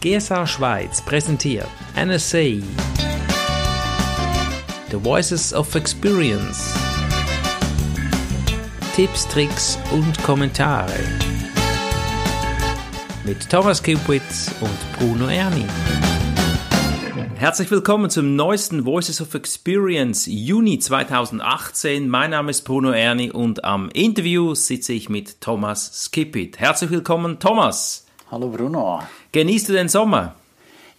[0.00, 2.62] GSA Schweiz präsentiert NSA
[4.90, 6.74] The Voices of Experience
[8.96, 10.98] Tipps, Tricks und Kommentare
[13.26, 15.66] mit Thomas Kupitz und Bruno Erni.
[17.36, 22.08] Herzlich willkommen zum neuesten Voices of Experience Juni 2018.
[22.08, 26.58] Mein Name ist Bruno Erni und am Interview sitze ich mit Thomas Skipit.
[26.58, 28.06] Herzlich willkommen, Thomas.
[28.30, 29.00] Hallo Bruno.
[29.32, 30.36] Genießt du den Sommer?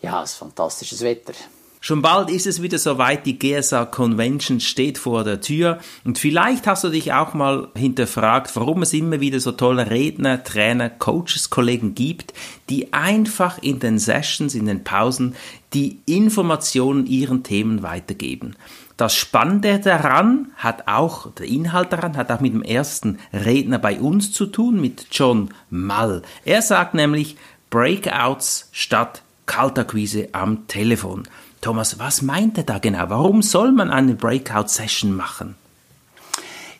[0.01, 1.31] Ja, es ist fantastisches Wetter.
[1.79, 6.67] Schon bald ist es wieder soweit, die GSA Convention steht vor der Tür und vielleicht
[6.67, 11.49] hast du dich auch mal hinterfragt, warum es immer wieder so tolle Redner, Trainer, Coaches,
[11.49, 12.33] Kollegen gibt,
[12.69, 15.35] die einfach in den Sessions, in den Pausen
[15.73, 18.57] die Informationen ihren Themen weitergeben.
[19.01, 23.99] Das Spannende daran hat auch, der Inhalt daran hat auch mit dem ersten Redner bei
[23.99, 26.21] uns zu tun, mit John Mall.
[26.45, 27.35] Er sagt nämlich
[27.71, 31.23] Breakouts statt Kaltakquise am Telefon.
[31.61, 33.09] Thomas, was meint er da genau?
[33.09, 35.55] Warum soll man eine Breakout-Session machen?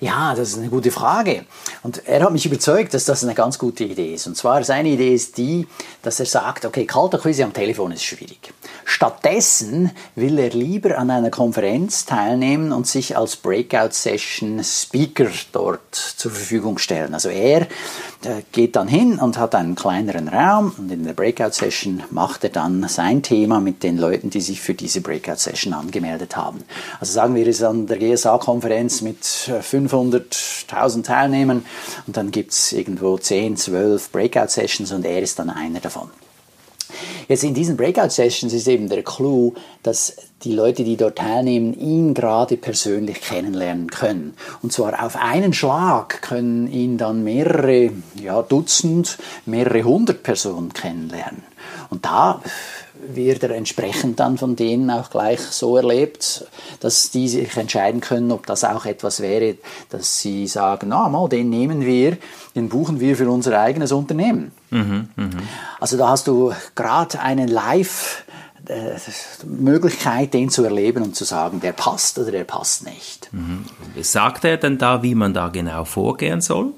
[0.02, 1.46] Ja, das ist eine gute Frage.
[1.84, 4.26] Und er hat mich überzeugt, dass das eine ganz gute Idee ist.
[4.26, 5.68] Und zwar, seine Idee ist die,
[6.02, 8.52] dass er sagt, okay, Kaltakquise am Telefon ist schwierig.
[8.84, 16.80] Stattdessen will er lieber an einer Konferenz teilnehmen und sich als Breakout-Session-Speaker dort zur Verfügung
[16.80, 17.14] stellen.
[17.14, 22.04] Also er äh, geht dann hin und hat einen kleineren Raum und in der Breakout-Session
[22.10, 26.64] macht er dann sein Thema mit den Leuten, die sich für diese Breakout-Session angemeldet haben.
[27.00, 29.52] Also sagen wir, es an der GSA-Konferenz mit
[29.92, 31.66] 500.000 äh, Teilnehmern
[32.08, 36.10] und dann gibt es irgendwo 10, 12 Breakout-Sessions und er ist dann einer davon.
[37.28, 39.54] Jetzt in diesen Breakout-Sessions ist eben der Clou,
[39.84, 44.34] dass die Leute, die dort teilnehmen, ihn gerade persönlich kennenlernen können.
[44.62, 51.44] Und zwar auf einen Schlag können ihn dann mehrere ja, Dutzend, mehrere hundert Personen kennenlernen.
[51.90, 52.42] Und da
[53.08, 56.46] wird er entsprechend dann von denen auch gleich so erlebt,
[56.80, 59.56] dass die sich entscheiden können, ob das auch etwas wäre,
[59.90, 62.18] dass sie sagen, na mal, den nehmen wir,
[62.56, 64.52] den buchen wir für unser eigenes Unternehmen.
[64.70, 65.30] Mhm, mh.
[65.80, 68.24] Also da hast du gerade einen Live-
[68.68, 68.96] äh,
[69.46, 73.28] Möglichkeit, den zu erleben und zu sagen, der passt oder der passt nicht.
[73.32, 73.66] Mhm.
[74.02, 76.74] Sagt er denn da, wie man da genau vorgehen soll?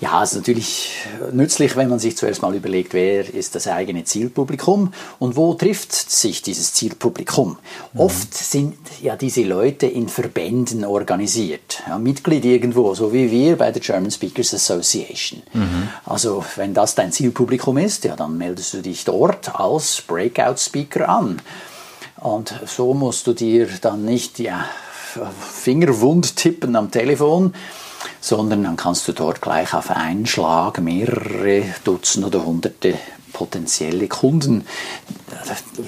[0.00, 0.90] Ja, es ist natürlich
[1.32, 5.92] nützlich, wenn man sich zuerst mal überlegt, wer ist das eigene Zielpublikum und wo trifft
[5.92, 7.58] sich dieses Zielpublikum.
[7.92, 8.00] Mhm.
[8.00, 13.70] Oft sind ja diese Leute in Verbänden organisiert, ja, Mitglied irgendwo, so wie wir bei
[13.72, 15.42] der German Speakers Association.
[15.52, 15.88] Mhm.
[16.04, 21.08] Also wenn das dein Zielpublikum ist, ja, dann meldest du dich dort als Breakout Speaker
[21.08, 21.40] an.
[22.16, 24.66] Und so musst du dir dann nicht ja,
[25.52, 27.54] Fingerwund tippen am Telefon,
[28.20, 32.94] sondern dann kannst du dort gleich auf einen Schlag mehrere Dutzend oder Hunderte
[33.32, 34.62] potenzielle Kunden
[35.30, 35.82] äh,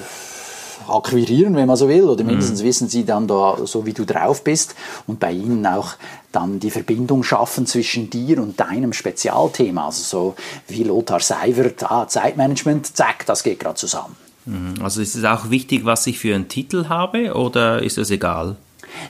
[0.88, 2.66] akquirieren, wenn man so will, oder mindestens mhm.
[2.66, 4.74] wissen sie dann da, so wie du drauf bist
[5.06, 5.94] und bei ihnen auch
[6.32, 9.86] dann die Verbindung schaffen zwischen dir und deinem Spezialthema.
[9.86, 10.34] Also so
[10.66, 14.16] wie Lothar Seivert, ah, Zeitmanagement, zack, das geht gerade zusammen.
[14.46, 14.74] Mhm.
[14.82, 18.56] Also ist es auch wichtig, was ich für einen Titel habe oder ist das egal?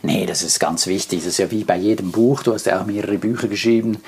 [0.03, 1.21] Nee, das ist ganz wichtig.
[1.21, 2.43] Das ist ja wie bei jedem Buch.
[2.43, 3.99] Du hast ja auch mehrere Bücher geschrieben.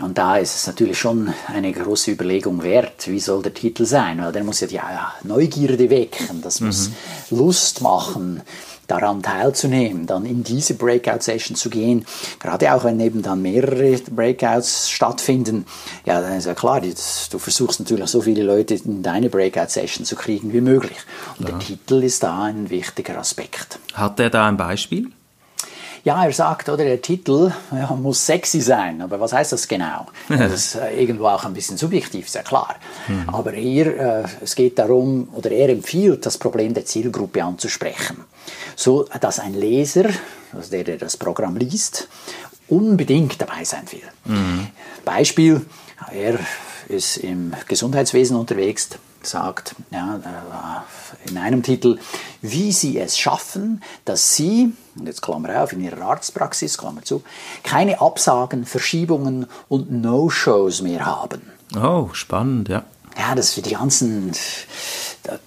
[0.00, 4.20] Und da ist es natürlich schon eine große Überlegung wert, wie soll der Titel sein?
[4.22, 4.78] Weil der muss ja die
[5.26, 6.90] Neugierde wecken, das muss
[7.30, 7.38] mhm.
[7.38, 8.42] Lust machen
[8.86, 12.06] daran teilzunehmen, dann in diese Breakout-Session zu gehen,
[12.38, 15.66] gerade auch wenn eben dann mehrere Breakouts stattfinden,
[16.04, 20.16] ja, dann ist ja klar, du versuchst natürlich so viele Leute in deine Breakout-Session zu
[20.16, 20.98] kriegen wie möglich.
[21.38, 21.56] Und ja.
[21.56, 23.78] der Titel ist da ein wichtiger Aspekt.
[23.94, 25.10] Hat er da ein Beispiel?
[26.04, 30.06] Ja, er sagt, oder der Titel ja, muss sexy sein, aber was heißt das genau?
[30.28, 32.76] Das ist äh, irgendwo auch ein bisschen subjektiv, ist ja klar.
[33.08, 33.28] Mhm.
[33.28, 38.24] Aber hier, äh, es geht darum, oder er empfiehlt, das Problem der Zielgruppe anzusprechen
[38.74, 40.08] so dass ein Leser,
[40.52, 42.08] also der, der das Programm liest,
[42.68, 44.02] unbedingt dabei sein will.
[44.24, 44.68] Mhm.
[45.04, 45.64] Beispiel,
[46.12, 46.38] er
[46.88, 48.90] ist im Gesundheitswesen unterwegs,
[49.22, 51.98] sagt ja, äh, in einem Titel,
[52.42, 57.22] wie sie es schaffen, dass sie, und jetzt Klammer auf, in ihrer Arztpraxis, Klammer zu,
[57.62, 61.42] keine Absagen, Verschiebungen und No-Shows mehr haben.
[61.74, 62.84] Oh, spannend, ja.
[63.18, 64.32] Ja, das für die ganzen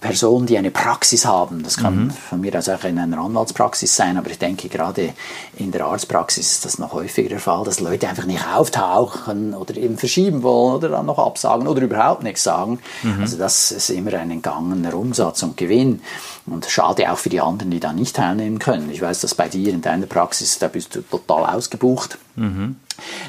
[0.00, 1.62] Personen, die eine Praxis haben.
[1.62, 2.10] Das kann mhm.
[2.10, 5.14] von mir aus auch in einer Anwaltspraxis sein, aber ich denke, gerade
[5.56, 9.76] in der Arztpraxis ist das noch häufiger der Fall, dass Leute einfach nicht auftauchen oder
[9.76, 12.80] eben verschieben wollen oder dann noch absagen oder überhaupt nichts sagen.
[13.02, 13.20] Mhm.
[13.20, 16.02] Also das ist immer ein entgangener Umsatz und Gewinn.
[16.46, 18.90] Und schade auch für die anderen, die da nicht teilnehmen können.
[18.90, 22.18] Ich weiß, dass bei dir in deiner Praxis, da bist du total ausgebucht.
[22.36, 22.76] Mhm.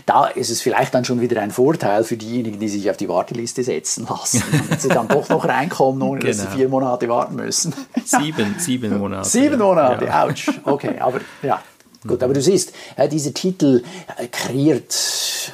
[0.06, 3.10] Da ist es vielleicht dann schon wieder ein Vorteil für diejenigen, die sich auf die
[3.10, 6.30] Warteliste setzen lassen, wenn sie dann doch noch reinkommen, ohne genau.
[6.30, 6.58] dass sie genau.
[6.58, 7.74] vier Monate warten müssen.
[8.04, 9.28] Sieben, sieben Monate.
[9.28, 10.26] Sieben Monate, ja.
[10.26, 10.48] ouch.
[10.64, 11.62] Okay, aber ja,
[12.08, 12.74] Gut, aber du siehst,
[13.12, 13.84] dieser Titel
[14.18, 14.92] äh, kreiert,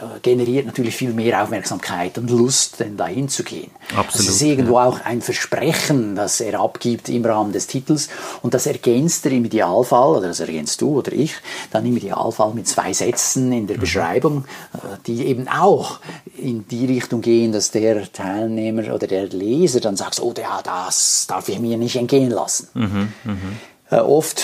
[0.02, 3.70] äh, generiert natürlich viel mehr Aufmerksamkeit und Lust, denn dahin zu gehen.
[3.90, 4.08] Absolut.
[4.14, 4.86] Also es ist irgendwo ja.
[4.86, 8.08] auch ein Versprechen, das er abgibt im Rahmen des Titels
[8.44, 11.34] und das ergänzt er im Idealfall, oder das ergänzt du oder ich,
[11.72, 13.82] dann im Idealfall mit zwei Sätzen in der mhm.
[13.82, 16.00] Beschreibung, äh, die eben auch
[16.38, 21.26] in die Richtung gehen, dass der Teilnehmer oder der Leser dann sagt, oh ja, das
[21.28, 22.70] darf ich mir nicht entgehen lassen.
[22.74, 24.02] Mhm, mh.
[24.02, 24.44] Oft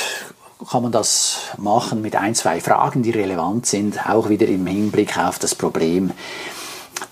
[0.69, 5.17] kann man das machen mit ein, zwei Fragen, die relevant sind, auch wieder im Hinblick
[5.17, 6.11] auf das Problem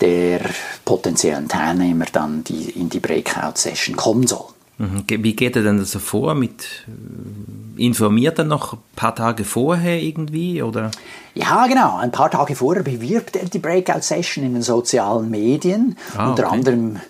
[0.00, 0.40] der
[0.84, 4.52] potenziellen Teilnehmer dann, die in die Breakout-Session kommen sollen.
[4.78, 5.04] Mhm.
[5.06, 6.34] Wie geht er denn das so vor?
[6.34, 10.62] Mit, äh, informiert er noch ein paar Tage vorher irgendwie?
[10.62, 10.90] Oder?
[11.34, 11.98] Ja, genau.
[11.98, 15.96] Ein paar Tage vorher bewirbt er die Breakout-Session in den sozialen Medien.
[16.16, 16.54] Ah, unter okay.
[16.54, 17.00] anderem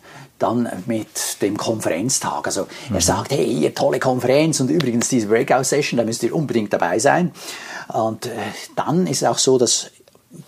[0.43, 2.47] dann mit dem Konferenztag.
[2.47, 2.97] Also mhm.
[2.97, 6.99] er sagt, hey, ihr tolle Konferenz und übrigens diese Breakout-Session, da müsst ihr unbedingt dabei
[6.99, 7.33] sein.
[7.89, 8.31] Und äh,
[8.77, 9.91] dann ist es auch so, dass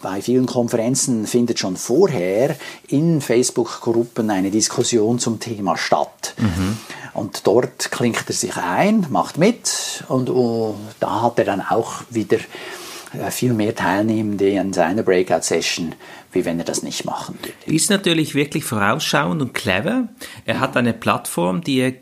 [0.01, 2.57] bei vielen Konferenzen findet schon vorher
[2.89, 6.35] in Facebook-Gruppen eine Diskussion zum Thema statt.
[6.39, 6.79] Mhm.
[7.13, 12.03] Und dort klingt er sich ein, macht mit und uh, da hat er dann auch
[12.11, 12.39] wieder
[13.31, 15.95] viel mehr Teilnehmende in seiner Breakout-Session,
[16.33, 17.75] wie wenn er das nicht machen würde.
[17.75, 20.09] Ist natürlich wirklich vorausschauend und clever.
[20.45, 21.95] Er hat eine Plattform, die er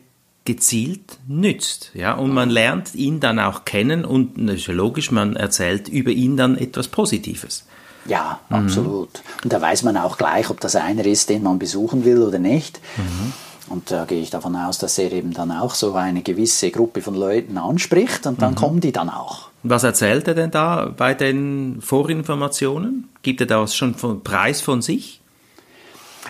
[0.45, 5.13] gezielt nützt, ja, und man lernt ihn dann auch kennen und das ist ja logisch,
[5.13, 7.65] man erzählt über ihn dann etwas Positives.
[8.07, 8.57] Ja, mhm.
[8.57, 9.11] absolut.
[9.13, 9.45] Mhm.
[9.45, 12.41] Und da weiß man auch gleich, ob das einer ist, den man besuchen will oder
[12.41, 12.81] nicht.
[12.97, 13.33] Mhm.
[13.69, 17.01] Und da gehe ich davon aus, dass er eben dann auch so eine gewisse Gruppe
[17.01, 18.57] von Leuten anspricht und dann mhm.
[18.57, 19.52] kommen die dann auch.
[19.63, 23.09] Was erzählt er denn da bei den Vorinformationen?
[23.23, 25.21] Gibt er da schon einen Preis von sich?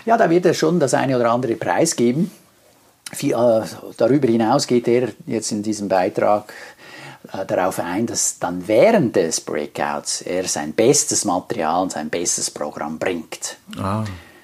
[0.05, 2.31] Ja, da wird er schon das eine oder andere Preis geben.
[3.21, 3.33] Äh,
[3.97, 6.53] darüber hinaus geht er jetzt in diesem Beitrag
[7.31, 12.51] äh, darauf ein, dass dann während des Breakouts er sein bestes Material und sein bestes
[12.51, 13.57] Programm bringt.
[13.77, 14.03] Ah.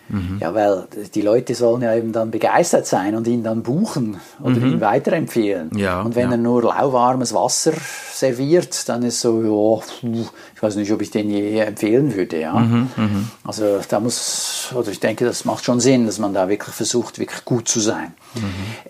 [0.10, 0.38] Mhm.
[0.42, 4.56] Ja, weil die Leute sollen ja eben dann begeistert sein und ihn dann buchen oder
[4.56, 4.74] mhm.
[4.74, 5.78] ihn weiterempfehlen.
[5.78, 6.32] Ja, und wenn ja.
[6.32, 7.74] er nur lauwarmes Wasser
[8.14, 10.20] serviert, dann ist so, ja,
[10.56, 12.40] ich weiß nicht, ob ich den je empfehlen würde.
[12.40, 12.54] Ja.
[12.54, 16.50] Mhm, mhm, also da muss, oder ich denke, das macht schon Sinn, dass man da
[16.50, 18.14] wirklich versucht, wirklich gut zu sein.
[18.36, 18.42] Mhm.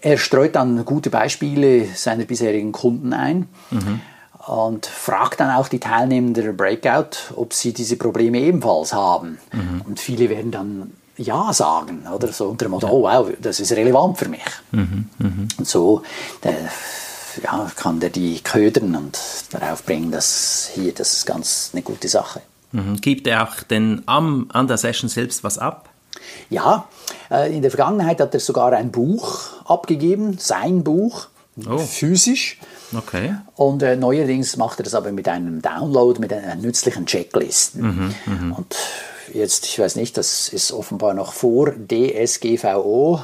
[0.02, 4.02] Er streut dann gute Beispiele seiner bisherigen Kunden ein mhm.
[4.48, 9.38] und fragt dann auch die Teilnehmer der Breakout, ob sie diese Probleme ebenfalls haben.
[9.52, 9.82] Mhm.
[9.86, 12.32] Und viele werden dann ja sagen, oder?
[12.32, 14.42] So unter dem Motto, oh wow, das ist relevant für mich.
[14.72, 15.48] Mhm, mh.
[15.58, 16.02] Und so
[16.44, 16.56] der,
[17.44, 19.20] ja, kann der die ködern und
[19.52, 22.42] darauf bringen, dass hier, das ist ganz eine gute Sache.
[22.72, 23.02] Mhm.
[23.02, 25.90] Gibt er auch denn am, an der Session selbst was ab?
[26.50, 26.88] Ja,
[27.32, 31.28] äh, in der Vergangenheit hat er sogar ein Buch abgegeben, sein Buch,
[31.68, 31.78] oh.
[31.78, 32.58] physisch.
[32.96, 33.36] Okay.
[33.56, 37.76] Und äh, neuerdings macht er das aber mit einem Download, mit einer nützlichen Checklist.
[37.76, 38.56] Mhm, mh.
[38.56, 38.76] Und
[39.34, 43.24] jetzt, ich weiß nicht, das ist offenbar noch vor DSGVO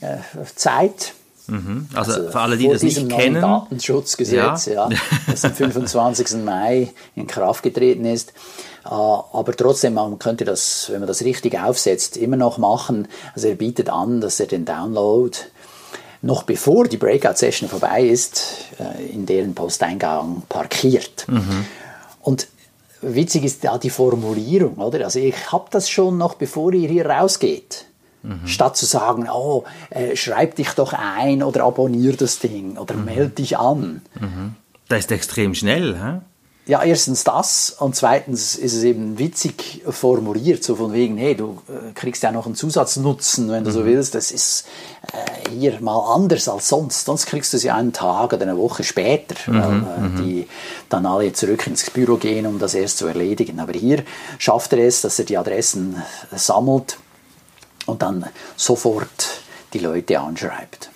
[0.00, 0.16] äh,
[0.54, 1.14] Zeit.
[1.46, 1.88] Mhm.
[1.94, 3.40] Also, also, für alle, die das nicht kennen.
[3.40, 4.88] Datenschutzgesetz, ja.
[4.88, 6.32] ja, das am 25.
[6.44, 8.32] Mai in Kraft getreten ist.
[8.84, 13.08] Äh, aber trotzdem, man könnte das, wenn man das richtig aufsetzt, immer noch machen.
[13.34, 15.36] Also er bietet an, dass er den Download
[16.22, 21.26] noch bevor die Breakout-Session vorbei ist, äh, in deren Posteingang parkiert.
[21.28, 21.66] Mhm.
[22.22, 22.48] Und
[23.06, 25.04] witzig ist da die Formulierung, oder?
[25.04, 27.86] Also ich habe das schon noch, bevor ihr hier rausgeht.
[28.22, 28.46] Mhm.
[28.46, 33.04] Statt zu sagen, oh, äh, schreib dich doch ein oder abonnier das Ding oder mhm.
[33.04, 34.02] melde dich an.
[34.18, 34.56] Mhm.
[34.88, 36.20] Das ist extrem schnell, hä?
[36.66, 41.60] Ja, erstens das und zweitens ist es eben witzig formuliert, so von wegen, hey, du
[41.68, 43.74] äh, kriegst ja noch einen Zusatznutzen, wenn du mhm.
[43.74, 44.14] so willst.
[44.14, 44.66] Das ist
[45.12, 47.04] äh, hier mal anders als sonst.
[47.04, 49.60] Sonst kriegst du es ja einen Tag oder eine Woche später, mhm.
[49.60, 50.16] weil äh, mhm.
[50.24, 50.48] die
[50.88, 53.60] dann alle zurück ins Büro gehen, um das erst zu erledigen.
[53.60, 54.02] Aber hier
[54.38, 56.02] schafft er es, dass er die Adressen
[56.34, 56.96] sammelt
[57.84, 58.24] und dann
[58.56, 59.42] sofort
[59.74, 60.90] die Leute anschreibt.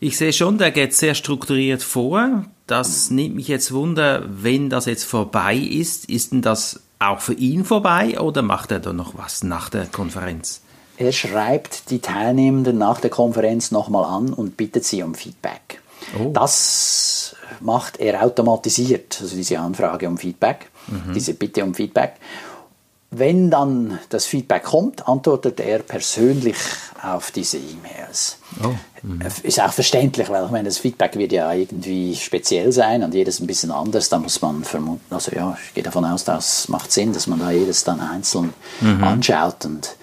[0.00, 2.44] Ich sehe schon, der geht sehr strukturiert vor.
[2.66, 7.34] Das nimmt mich jetzt Wunder, wenn das jetzt vorbei ist, ist denn das auch für
[7.34, 10.62] ihn vorbei oder macht er da noch was nach der Konferenz?
[10.96, 15.80] Er schreibt die Teilnehmenden nach der Konferenz nochmal an und bittet sie um Feedback.
[16.18, 16.30] Oh.
[16.32, 21.14] Das macht er automatisiert, also diese Anfrage um Feedback, mhm.
[21.14, 22.14] diese Bitte um Feedback.
[23.14, 26.56] Wenn dann das Feedback kommt, antwortet er persönlich
[27.02, 28.38] auf diese E-Mails.
[28.64, 28.68] Oh.
[29.02, 29.20] Mhm.
[29.42, 33.38] Ist auch verständlich, weil ich meine, das Feedback wird ja irgendwie speziell sein und jedes
[33.40, 34.08] ein bisschen anders.
[34.08, 37.38] Da muss man vermuten, also ja, ich gehe davon aus, das macht Sinn, dass man
[37.38, 39.04] da jedes dann einzeln mhm.
[39.04, 39.94] anschaut und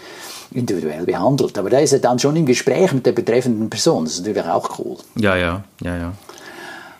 [0.52, 1.58] individuell behandelt.
[1.58, 4.06] Aber da ist er dann schon im Gespräch mit der betreffenden Person.
[4.06, 4.98] Das ist natürlich auch cool.
[5.16, 6.14] Ja, ja, ja, ja.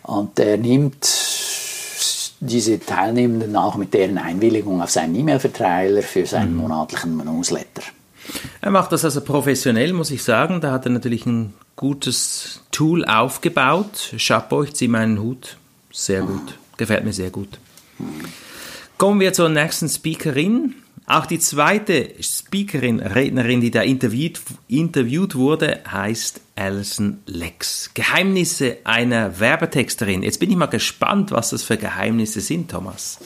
[0.02, 1.04] Und er nimmt
[2.40, 6.60] diese Teilnehmenden auch mit deren Einwilligung auf seinen E-Mail-Verteiler für seinen mhm.
[6.60, 7.82] monatlichen Newsletter.
[8.60, 10.60] Er macht das also professionell, muss ich sagen.
[10.60, 14.14] Da hat er natürlich ein gutes Tool aufgebaut.
[14.18, 15.56] Chapeau, ich ziehe meinen Hut.
[15.92, 16.30] Sehr gut.
[16.30, 16.76] Mhm.
[16.76, 17.58] Gefällt mir sehr gut.
[18.96, 20.74] Kommen wir zur nächsten Speakerin.
[21.10, 27.90] Auch die zweite Speakerin, Rednerin, die da interviewt, interviewt wurde, heißt Alison Lex.
[27.94, 30.22] Geheimnisse einer Werbetexterin.
[30.22, 33.18] Jetzt bin ich mal gespannt, was das für Geheimnisse sind, Thomas.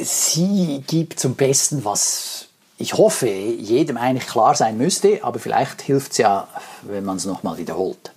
[0.00, 2.46] Sie gibt zum Besten, was
[2.78, 6.46] ich hoffe, jedem eigentlich klar sein müsste, aber vielleicht hilft es ja,
[6.82, 8.12] wenn man es nochmal wiederholt.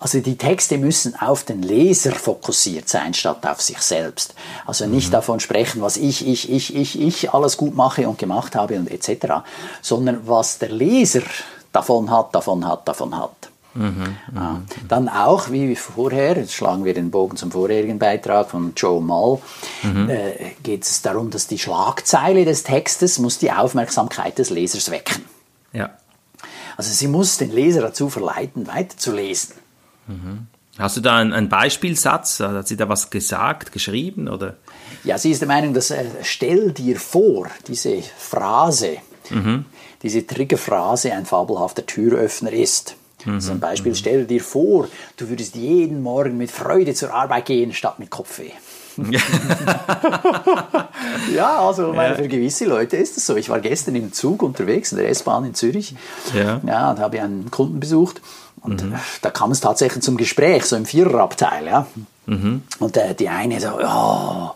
[0.00, 4.34] Also die Texte müssen auf den Leser fokussiert sein, statt auf sich selbst.
[4.66, 5.12] Also nicht mhm.
[5.12, 8.90] davon sprechen, was ich, ich, ich, ich, ich alles gut mache und gemacht habe und
[8.90, 9.44] etc.,
[9.82, 11.20] sondern was der Leser
[11.70, 13.50] davon hat, davon hat, davon hat.
[13.74, 14.40] Mhm, ja.
[14.40, 14.66] Mhm.
[14.88, 19.38] Dann auch, wie vorher, jetzt schlagen wir den Bogen zum vorherigen Beitrag von Joe Moll,
[19.82, 20.08] mhm.
[20.08, 25.26] äh, geht es darum, dass die Schlagzeile des Textes muss die Aufmerksamkeit des Lesers wecken.
[25.72, 25.90] Ja.
[26.78, 29.54] Also sie muss den Leser dazu verleiten, weiterzulesen.
[30.78, 32.40] Hast du da einen, einen, Beispielsatz?
[32.40, 34.28] Hat sie da was gesagt, geschrieben?
[34.28, 34.56] Oder?
[35.04, 38.98] Ja, sie ist der Meinung, dass äh, stell dir vor, diese Phrase,
[39.28, 39.64] mhm.
[40.02, 42.96] diese Triggerphrase ein fabelhafter Türöffner ist.
[43.24, 43.40] Mhm.
[43.40, 43.96] Zum Beispiel, mhm.
[43.96, 48.52] stell dir vor, du würdest jeden Morgen mit Freude zur Arbeit gehen, statt mit Kopfweh.
[51.34, 53.36] ja, also meine, für gewisse Leute ist das so.
[53.36, 55.94] Ich war gestern im Zug unterwegs, in der S-Bahn in Zürich.
[56.34, 56.60] Ja.
[56.66, 58.20] ja, und habe einen Kunden besucht.
[58.62, 58.94] Und mhm.
[59.22, 61.66] da kam es tatsächlich zum Gespräch, so im Viererabteil.
[61.66, 61.86] Ja?
[62.26, 62.62] Mhm.
[62.78, 64.54] Und äh, die eine so, ja,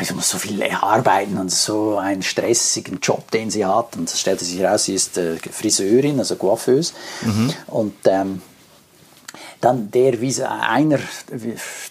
[0.00, 3.96] ich muss so viel arbeiten und so einen stressigen Job, den sie hat.
[3.96, 6.94] Und es stellte sich heraus, sie ist äh, Friseurin, also Coiffeuse.
[7.22, 7.52] Mhm.
[7.66, 8.42] Und ähm,
[9.64, 10.98] dann der, wie einer,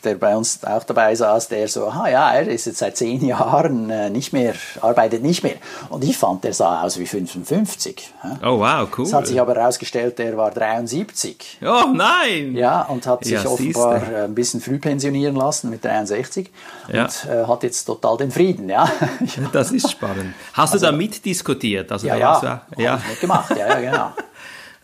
[0.03, 3.25] der bei uns auch dabei saß, der so, ah ja, er ist jetzt seit zehn
[3.25, 5.56] Jahren äh, nicht mehr, arbeitet nicht mehr.
[5.89, 8.13] Und ich fand, der sah aus wie 55.
[8.44, 9.06] Oh wow, cool.
[9.06, 11.60] Es hat sich aber herausgestellt, er war 73.
[11.63, 12.56] Oh nein!
[12.56, 14.15] Ja, und hat sich ja, offenbar siehste.
[14.15, 16.51] Äh, ein bisschen früh pensionieren lassen mit 63
[16.92, 17.06] ja.
[17.06, 18.70] und äh, hat jetzt total den Frieden.
[18.70, 18.89] Ja.
[19.51, 20.34] Das ist spannend.
[20.53, 21.92] Hast also, du da mitdiskutiert?
[21.92, 23.01] Also, ja, ja, ja.
[23.20, 24.12] gemacht, ja, ja, genau.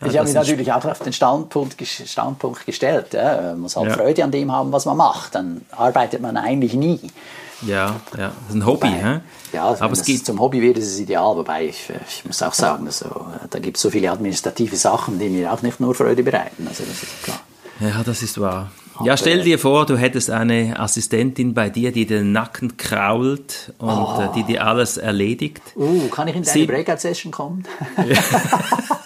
[0.06, 3.12] ich habe mich natürlich auch auf den Standpunkt, Standpunkt gestellt.
[3.12, 3.42] Ja.
[3.42, 3.94] Man muss halt ja.
[3.94, 5.34] Freude an dem haben, was man macht.
[5.34, 7.00] Dann arbeitet man eigentlich nie.
[7.62, 8.88] Ja, ja, das ist ein Hobby.
[8.88, 9.20] Wobei,
[9.52, 11.36] Ja, aber es geht zum Hobby wird, ist es ideal.
[11.36, 15.28] Wobei ich, ich muss auch sagen, also, da gibt es so viele administrative Sachen, die
[15.28, 16.66] mir auch nicht nur Freude bereiten.
[16.66, 17.40] Also das ist klar.
[17.80, 18.70] Ja, das ist wahr.
[19.02, 23.88] Ja, stell dir vor, du hättest eine Assistentin bei dir, die den Nacken krault und
[23.88, 24.30] oh.
[24.34, 25.62] die dir alles erledigt.
[25.74, 27.64] Uh, kann ich in deine Breakout-Session kommen?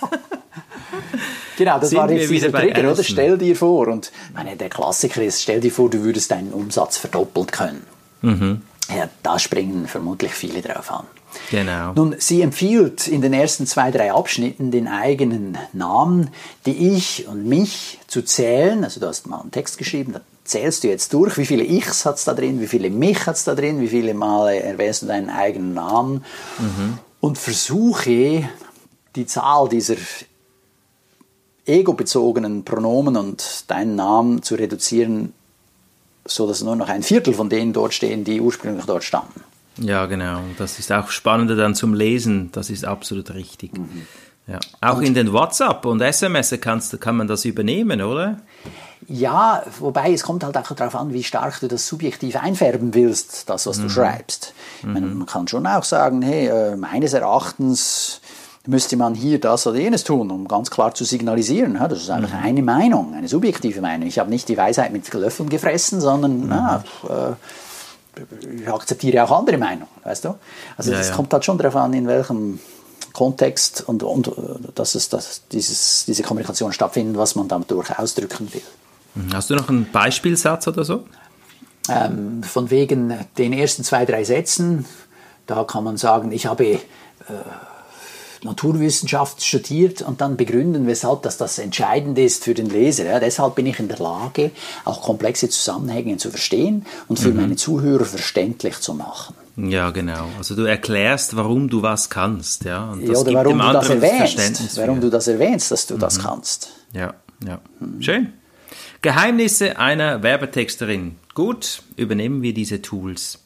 [1.56, 3.02] Genau, das war jetzt dieser Trigger, oder?
[3.02, 6.96] Stell dir vor, und meine, der Klassiker ist, stell dir vor, du würdest deinen Umsatz
[6.96, 7.86] verdoppeln können.
[8.22, 8.62] Mhm.
[8.88, 11.06] Ja, da springen vermutlich viele drauf an.
[11.50, 11.92] Genau.
[11.94, 16.30] Nun, sie empfiehlt in den ersten zwei, drei Abschnitten den eigenen Namen,
[16.66, 18.84] die ich und mich zu zählen.
[18.84, 22.04] Also du hast mal einen Text geschrieben, da zählst du jetzt durch, wie viele Ichs
[22.04, 25.02] hat es da drin, wie viele mich hat es da drin, wie viele Male erwähnst
[25.02, 26.24] du deinen eigenen Namen
[26.58, 26.98] mhm.
[27.20, 28.48] und versuche
[29.16, 29.96] die Zahl dieser
[31.66, 35.32] ego-bezogenen Pronomen und deinen Namen zu reduzieren,
[36.24, 39.42] so dass nur noch ein Viertel von denen dort stehen, die ursprünglich dort standen.
[39.78, 40.40] Ja, genau.
[40.58, 42.50] Das ist auch spannender dann zum Lesen.
[42.52, 43.76] Das ist absolut richtig.
[43.76, 44.06] Mhm.
[44.46, 44.60] Ja.
[44.80, 48.40] Auch und, in den WhatsApp und SMS kannst, kann man das übernehmen, oder?
[49.08, 53.48] Ja, wobei es kommt halt auch darauf an, wie stark du das subjektiv einfärben willst,
[53.50, 53.82] das, was mhm.
[53.82, 54.54] du schreibst.
[54.82, 54.92] Mhm.
[54.92, 58.20] Meine, man kann schon auch sagen, hey, äh, meines Erachtens
[58.66, 61.78] müsste man hier das oder jenes tun, um ganz klar zu signalisieren.
[61.78, 62.44] Das ist einfach mhm.
[62.44, 64.08] eine Meinung, eine subjektive Meinung.
[64.08, 66.48] Ich habe nicht die Weisheit mit Löffeln gefressen, sondern mhm.
[66.48, 68.22] na, äh,
[68.60, 70.36] ich akzeptiere auch andere Meinungen, weißt du?
[70.76, 71.14] Also es ja.
[71.14, 72.60] kommt halt schon darauf an, in welchem
[73.12, 74.30] Kontext und, und
[74.74, 78.62] dass, es, dass dieses, diese Kommunikation stattfindet, was man dadurch ausdrücken will.
[79.14, 79.34] Mhm.
[79.34, 81.04] Hast du noch einen Beispielsatz oder so?
[81.88, 84.86] Ähm, von wegen den ersten zwei, drei Sätzen,
[85.46, 86.78] da kann man sagen, ich habe äh,
[88.44, 93.04] Naturwissenschaft studiert und dann begründen, weshalb das, das entscheidend ist für den Leser.
[93.04, 94.50] Ja, deshalb bin ich in der Lage,
[94.84, 97.36] auch komplexe Zusammenhänge zu verstehen und für mhm.
[97.36, 99.34] meine Zuhörer verständlich zu machen.
[99.56, 100.26] Ja, genau.
[100.36, 102.90] Also du erklärst, warum du was kannst, ja.
[102.90, 105.86] Und das ja, oder gibt warum dem du das erwähnst, warum du das erwähnst, dass
[105.86, 106.00] du mhm.
[106.00, 106.70] das kannst.
[106.92, 107.14] Ja,
[107.46, 107.60] ja.
[107.80, 108.02] Mhm.
[108.02, 108.32] Schön.
[109.00, 111.16] Geheimnisse einer Werbetexterin.
[111.34, 113.43] Gut, übernehmen wir diese Tools.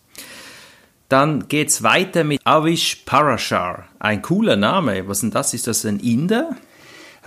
[1.09, 3.85] Dann geht's weiter mit Avish Parashar.
[3.99, 5.09] Ein cooler Name.
[5.09, 5.55] Was denn das?
[5.55, 6.55] Ist das ein Inder?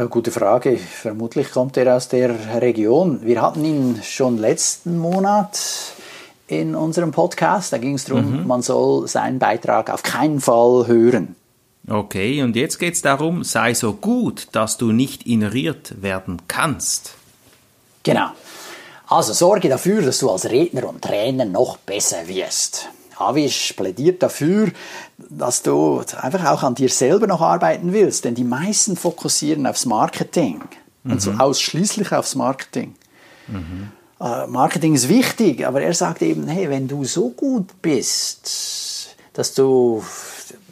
[0.10, 0.78] Gute Frage.
[0.78, 3.22] Vermutlich kommt er aus der Region.
[3.24, 5.60] Wir hatten ihn schon letzten Monat
[6.48, 7.74] in unserem Podcast.
[7.74, 8.48] Da ging es darum, mhm.
[8.48, 11.36] man soll seinen Beitrag auf keinen Fall hören.
[11.90, 17.16] Okay, und jetzt geht es darum, sei so gut, dass du nicht ignoriert werden kannst.
[18.04, 18.28] Genau.
[19.08, 22.90] Also sorge dafür, dass du als Redner und Trainer noch besser wirst.
[23.22, 24.72] Avish plädiert dafür,
[25.18, 29.86] dass du einfach auch an dir selber noch arbeiten willst, denn die meisten fokussieren aufs
[29.86, 30.62] Marketing
[31.04, 31.12] mhm.
[31.12, 32.96] und so ausschließlich aufs Marketing.
[33.48, 33.92] Mhm.
[34.50, 40.04] Marketing ist wichtig, aber er sagt eben, hey, wenn du so gut bist, dass du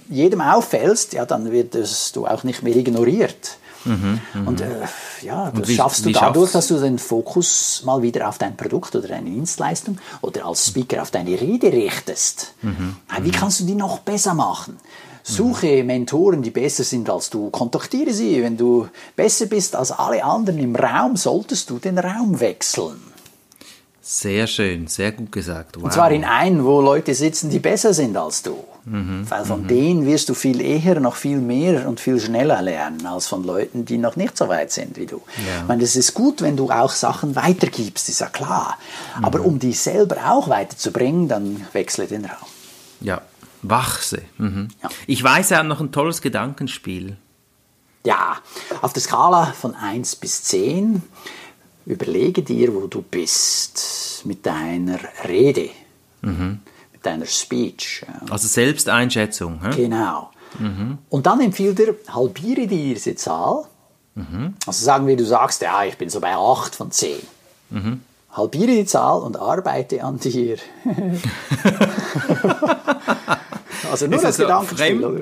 [0.08, 3.58] jedem auffällst, ja, dann wirst du auch nicht mehr ignoriert.
[3.86, 4.86] Mhm, mhm, und äh,
[5.21, 8.95] ja, das wie, schaffst du dadurch, dass du den Fokus mal wieder auf dein Produkt
[8.95, 12.53] oder deine Dienstleistung oder als Speaker auf deine Rede richtest.
[12.62, 14.77] Mhm, wie kannst du die noch besser machen?
[15.24, 17.50] Suche Mentoren, die besser sind als du.
[17.51, 18.41] Kontaktiere sie.
[18.41, 23.00] Wenn du besser bist als alle anderen im Raum, solltest du den Raum wechseln.
[24.11, 25.75] Sehr schön, sehr gut gesagt.
[25.75, 25.83] Wow.
[25.83, 28.63] Und zwar in einen, wo Leute sitzen, die besser sind als du.
[28.85, 29.29] Mhm.
[29.29, 29.67] Weil von mhm.
[29.67, 33.85] denen wirst du viel eher, noch viel mehr und viel schneller lernen, als von Leuten,
[33.85, 35.17] die noch nicht so weit sind wie du.
[35.37, 35.61] Ja.
[35.61, 38.79] Ich meine, es ist gut, wenn du auch Sachen weitergibst, ist ja klar.
[39.19, 39.25] Mhm.
[39.25, 42.49] Aber um die selber auch weiterzubringen, dann wechsle den Raum.
[43.01, 43.21] Ja,
[43.61, 44.23] wachse.
[44.39, 44.69] Mhm.
[44.81, 44.89] Ja.
[45.05, 47.15] Ich weiß, er hat noch ein tolles Gedankenspiel.
[48.03, 48.37] Ja,
[48.81, 51.03] auf der Skala von 1 bis 10
[51.86, 55.69] Überlege dir, wo du bist mit deiner Rede,
[56.21, 56.59] mhm.
[56.91, 58.05] mit deiner Speech.
[58.29, 59.62] Also Selbsteinschätzung.
[59.63, 59.83] He?
[59.83, 60.29] Genau.
[60.59, 60.98] Mhm.
[61.09, 63.65] Und dann empfiehlt er, halbiere dir diese Zahl.
[64.15, 64.55] Mhm.
[64.65, 67.19] Also sagen wir, du sagst, ja, ich bin so bei 8 von 10.
[67.69, 68.01] Mhm.
[68.31, 70.57] Halbiere die Zahl und arbeite an dir.
[73.91, 75.21] also nur das, das Gedankenspiel, oder?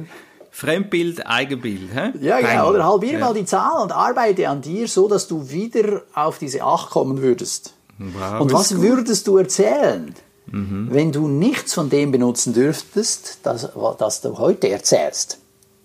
[0.57, 1.93] Fremdbild, Eigenbild.
[1.93, 2.13] Hä?
[2.19, 2.71] Ja, genau.
[2.71, 3.25] Oder halbiere ja.
[3.27, 7.21] mal die Zahl und arbeite an dir, so dass du wieder auf diese 8 kommen
[7.21, 7.75] würdest.
[7.99, 10.15] Wow, und was würdest du erzählen,
[10.47, 10.87] mhm.
[10.89, 15.37] wenn du nichts von dem benutzen dürftest, das, das du heute erzählst?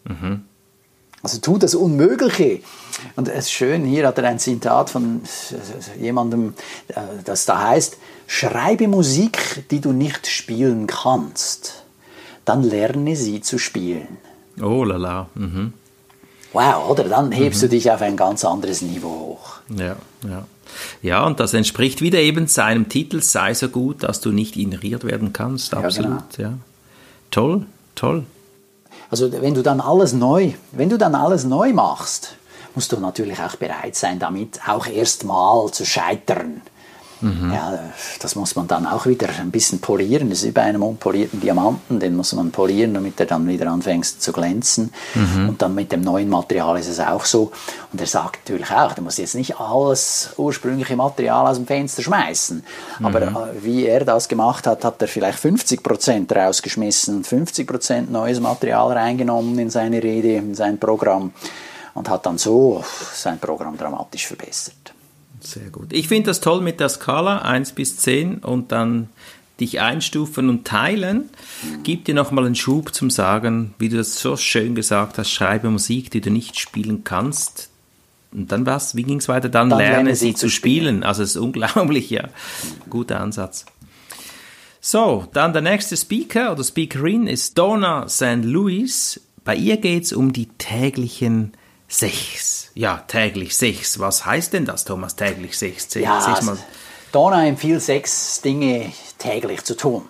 [0.04, 0.46] Mhm.
[1.22, 2.60] Also tu das Unmögliche.
[3.14, 5.20] Und es ist schön, hier hat er ein Zitat von
[6.00, 6.54] jemandem,
[6.88, 11.84] äh, das da heißt, schreibe Musik, die du nicht spielen kannst,
[12.46, 14.16] dann lerne sie zu spielen.
[14.60, 15.28] Oh lala.
[15.34, 15.72] Mhm.
[16.52, 17.04] Wow, oder?
[17.04, 17.66] Dann hebst mhm.
[17.66, 19.54] du dich auf ein ganz anderes Niveau hoch.
[19.68, 19.96] Ja,
[20.28, 20.46] ja.
[21.02, 25.04] Ja, und das entspricht wieder eben seinem Titel, sei so gut, dass du nicht ignoriert
[25.04, 25.74] werden kannst.
[25.74, 26.26] Absolut, ja.
[26.36, 26.50] Genau.
[26.50, 26.58] ja.
[27.30, 28.24] Toll, toll.
[29.10, 32.36] Also wenn du dann alles neu, wenn du dann alles neu machst,
[32.74, 36.62] musst du natürlich auch bereit sein, damit auch erstmal zu scheitern.
[37.22, 37.52] Mhm.
[37.52, 37.78] Ja,
[38.20, 40.28] das muss man dann auch wieder ein bisschen polieren.
[40.28, 43.70] Das ist wie bei einem unpolierten Diamanten, den muss man polieren, damit er dann wieder
[43.70, 44.92] anfängt zu glänzen.
[45.14, 45.48] Mhm.
[45.50, 47.52] Und dann mit dem neuen Material ist es auch so.
[47.92, 52.02] Und er sagt natürlich auch, du musst jetzt nicht alles ursprüngliche Material aus dem Fenster
[52.02, 52.64] schmeißen.
[52.98, 53.06] Mhm.
[53.06, 53.30] Aber äh,
[53.62, 58.92] wie er das gemacht hat, hat er vielleicht 50 Prozent rausgeschmissen, 50 Prozent neues Material
[58.92, 61.32] reingenommen in seine Rede, in sein Programm
[61.94, 62.82] und hat dann so
[63.14, 64.94] sein Programm dramatisch verbessert.
[65.42, 65.92] Sehr gut.
[65.92, 69.08] Ich finde das toll mit der Skala 1 bis 10 und dann
[69.60, 71.30] dich einstufen und teilen.
[71.82, 75.70] Gib dir nochmal einen Schub zum Sagen, wie du das so schön gesagt hast, schreibe
[75.70, 77.70] Musik, die du nicht spielen kannst.
[78.32, 78.96] Und dann was?
[78.96, 79.48] Wie ging es weiter?
[79.48, 80.84] Dann, dann lerne, lerne sie zu spielen.
[80.86, 81.02] spielen.
[81.04, 82.28] Also es ist unglaublich, ja.
[82.88, 83.66] Guter Ansatz.
[84.80, 88.42] So, dann der nächste Speaker oder Speakerin ist Donna St.
[88.42, 89.20] Louis.
[89.44, 91.52] Bei ihr geht es um die täglichen
[91.92, 92.70] Sechs.
[92.74, 93.98] Ja, täglich sechs.
[93.98, 95.90] Was heißt denn das, Thomas, täglich sechs?
[95.90, 96.56] sechs ja, sechsmal.
[97.12, 100.02] Donna empfiehlt sechs Dinge täglich zu tun.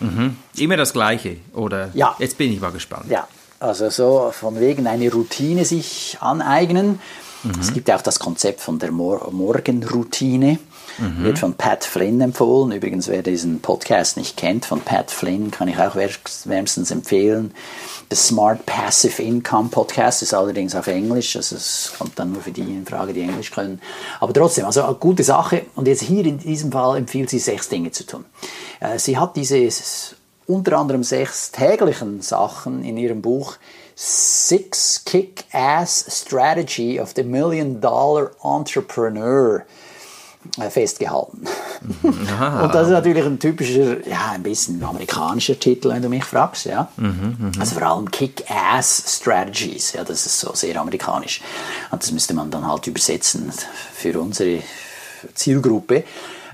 [0.00, 0.36] Mhm.
[0.56, 1.90] Immer das Gleiche, oder?
[1.94, 2.14] Ja.
[2.18, 3.06] Jetzt bin ich mal gespannt.
[3.08, 3.26] Ja,
[3.58, 7.00] also so von wegen eine Routine sich aneignen.
[7.42, 7.52] Mhm.
[7.58, 10.58] Es gibt ja auch das Konzept von der Mor Morgenroutine.
[10.98, 11.24] Mhm.
[11.24, 12.72] Wird von Pat Flynn empfohlen.
[12.72, 17.54] Übrigens, wer diesen Podcast nicht kennt, von Pat Flynn kann ich auch wärmstens empfehlen.
[18.10, 22.50] The Smart Passive Income Podcast ist allerdings auf Englisch, also es kommt dann nur für
[22.50, 23.80] die in Frage, die Englisch können.
[24.18, 25.66] Aber trotzdem, also eine gute Sache.
[25.76, 28.24] Und jetzt hier in diesem Fall empfiehlt sie sechs Dinge zu tun.
[28.80, 29.68] Äh, sie hat diese
[30.48, 33.56] unter anderem sechs täglichen Sachen in ihrem Buch
[33.94, 39.64] Six Kick-Ass Strategy of the Million Dollar Entrepreneur
[40.58, 41.46] äh, festgehalten.
[42.02, 46.66] und das ist natürlich ein typischer, ja, ein bisschen amerikanischer Titel, wenn du mich fragst,
[46.66, 46.88] ja.
[46.96, 51.42] Mhm, also vor allem Kick-Ass-Strategies, ja, das ist so sehr amerikanisch.
[51.90, 53.52] Und das müsste man dann halt übersetzen
[53.92, 54.62] für unsere
[55.34, 56.04] Zielgruppe.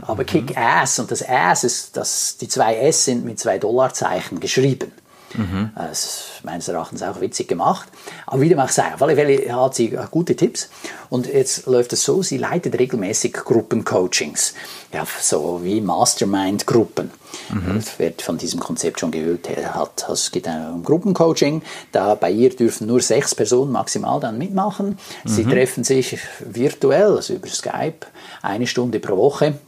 [0.02, 0.26] Aber mhm.
[0.26, 4.92] Kick-Ass und das Ass ist, das, die zwei S sind mit zwei Dollarzeichen geschrieben.
[5.34, 5.70] Mhm.
[5.74, 7.88] Das ist meines Erachtens auch witzig gemacht.
[8.26, 10.68] Aber wie dem auch sei, auf alle Fälle hat sie gute Tipps.
[11.08, 14.54] Und jetzt läuft es so, sie leitet regelmäßig Gruppencoachings.
[14.92, 17.10] Ja, so wie Mastermind-Gruppen.
[17.50, 17.82] Mhm.
[17.98, 20.02] Wer von diesem Konzept schon gehört hat.
[20.02, 21.62] Also es geht um Gruppencoaching.
[21.92, 24.98] Da bei ihr dürfen nur sechs Personen maximal dann mitmachen.
[25.24, 25.50] Sie mhm.
[25.50, 28.06] treffen sich virtuell, also über Skype,
[28.42, 29.58] eine Stunde pro Woche.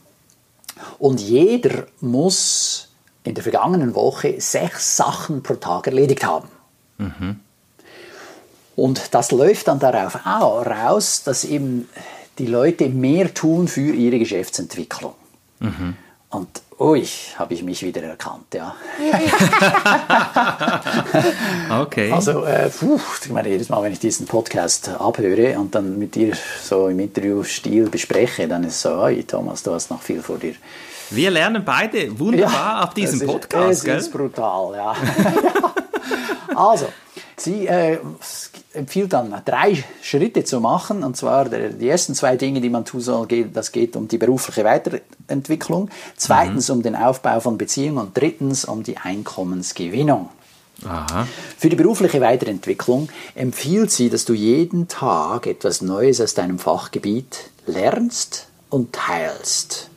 [0.97, 2.88] Und jeder muss
[3.23, 6.47] in der vergangenen Woche sechs Sachen pro Tag erledigt haben.
[6.97, 7.39] Mhm.
[8.75, 11.89] Und das läuft dann darauf raus, dass eben
[12.37, 15.13] die Leute mehr tun für ihre Geschäftsentwicklung.
[15.59, 15.97] Mhm.
[16.29, 17.05] Und ui,
[17.37, 18.75] habe ich mich wieder erkannt, ja.
[21.81, 22.11] okay.
[22.11, 26.15] Also, äh, puh, ich meine, jedes Mal, wenn ich diesen Podcast abhöre und dann mit
[26.15, 30.21] dir so im Interviewstil bespreche, dann ist es so, oi, Thomas, du hast noch viel
[30.21, 30.53] vor dir.
[31.11, 33.87] Wir lernen beide wunderbar ja, ab diesem Podcast.
[33.87, 34.95] Es ist brutal, ja.
[36.55, 36.87] also,
[37.35, 37.97] sie äh,
[38.73, 41.03] empfiehlt dann drei Schritte zu machen.
[41.03, 44.07] Und zwar der, die ersten zwei Dinge, die man tun soll, geht, das geht um
[44.07, 45.89] die berufliche Weiterentwicklung.
[46.15, 46.75] Zweitens mhm.
[46.75, 47.97] um den Aufbau von Beziehungen.
[47.97, 50.29] Und drittens um die Einkommensgewinnung.
[50.85, 51.27] Aha.
[51.57, 57.49] Für die berufliche Weiterentwicklung empfiehlt sie, dass du jeden Tag etwas Neues aus deinem Fachgebiet
[57.65, 59.89] lernst und teilst.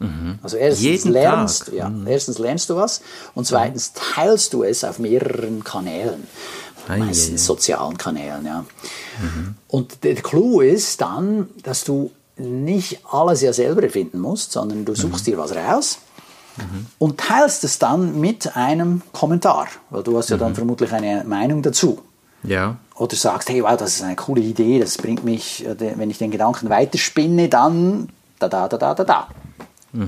[0.00, 0.38] Mhm.
[0.42, 1.74] Also erstens Jeden lernst, Tag.
[1.74, 2.06] Ja, mhm.
[2.06, 3.02] erstens lernst du was
[3.34, 6.26] und zweitens teilst du es auf mehreren Kanälen,
[6.88, 8.44] meistens sozialen Kanälen.
[8.44, 8.64] Ja.
[9.20, 9.54] Mhm.
[9.68, 14.94] Und der Clou ist dann, dass du nicht alles ja selber erfinden musst, sondern du
[14.94, 15.32] suchst mhm.
[15.32, 15.98] dir was raus
[16.56, 16.86] mhm.
[16.98, 20.56] und teilst es dann mit einem Kommentar, weil du hast ja dann mhm.
[20.56, 22.00] vermutlich eine Meinung dazu.
[22.42, 22.78] Ja.
[22.94, 26.16] Oder sagst, hey, wow, das ist eine coole Idee, das bringt mich, äh, wenn ich
[26.16, 28.08] den Gedanken weiterspinne, dann
[28.38, 29.28] da, da, da, da, da, da.
[29.92, 30.06] Mhm.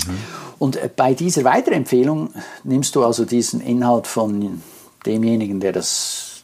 [0.59, 2.31] Und äh, bei dieser Weiterempfehlung
[2.65, 4.63] nimmst du also diesen Inhalt von
[5.05, 6.43] demjenigen, der das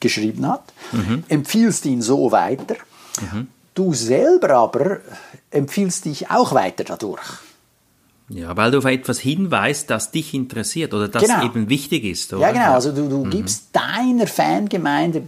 [0.00, 1.24] geschrieben hat, mhm.
[1.28, 2.76] empfiehlst ihn so weiter.
[3.20, 3.48] Mhm.
[3.74, 4.98] Du selber aber
[5.50, 7.22] empfiehlst dich auch weiter dadurch.
[8.28, 11.44] Ja, weil du auf etwas hinweist, das dich interessiert oder das genau.
[11.44, 12.32] eben wichtig ist.
[12.32, 12.42] Oder?
[12.42, 12.74] Ja, genau.
[12.74, 13.30] Also du, du mhm.
[13.30, 15.22] gibst deiner Fangemeinde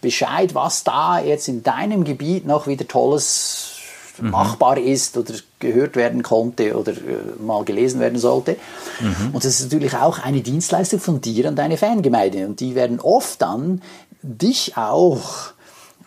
[0.00, 3.72] Bescheid, was da jetzt in deinem Gebiet noch wieder Tolles
[4.20, 4.30] mhm.
[4.30, 8.56] machbar ist oder gehört werden konnte oder äh, mal gelesen werden sollte.
[9.00, 9.34] Mhm.
[9.34, 12.46] Und das ist natürlich auch eine Dienstleistung von dir an deine Fangemeinde.
[12.46, 13.82] Und die werden oft dann
[14.22, 15.52] dich auch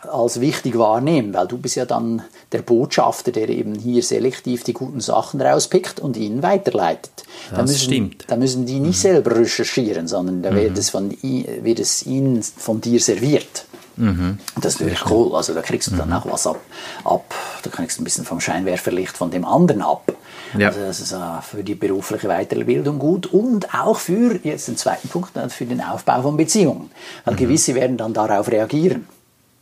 [0.06, 4.72] als wichtig wahrnehmen, weil du bist ja dann der Botschafter, der eben hier selektiv die
[4.72, 7.24] guten Sachen rauspickt und ihnen weiterleitet.
[7.48, 8.24] Das da müssen, stimmt.
[8.26, 9.08] Da müssen die nicht mhm.
[9.08, 10.78] selber recherchieren, sondern da wird, mhm.
[10.78, 13.66] es von, wird es ihnen von dir serviert.
[13.96, 14.38] Mhm.
[14.60, 15.34] Das ist natürlich cool.
[15.34, 16.14] Also da kriegst du dann mhm.
[16.14, 16.60] auch was ab,
[17.04, 17.34] ab.
[17.62, 20.12] Da kriegst du ein bisschen vom Scheinwerferlicht von dem anderen ab.
[20.58, 20.68] Ja.
[20.68, 25.08] Also das ist uh, für die berufliche Weiterbildung gut und auch für, jetzt den zweiten
[25.08, 26.90] Punkt, äh, für den Aufbau von Beziehungen.
[27.24, 27.38] Weil mhm.
[27.38, 29.06] gewisse werden dann darauf reagieren.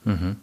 [0.05, 0.37] Mhm.